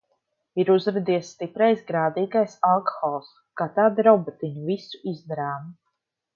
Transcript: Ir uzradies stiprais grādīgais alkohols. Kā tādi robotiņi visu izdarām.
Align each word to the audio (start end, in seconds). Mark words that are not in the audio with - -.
Ir 0.61 0.69
uzradies 0.75 1.29
stiprais 1.35 1.83
grādīgais 1.91 2.57
alkohols. 2.71 3.29
Kā 3.63 3.69
tādi 3.79 4.09
robotiņi 4.11 4.69
visu 4.73 5.05
izdarām. 5.17 5.73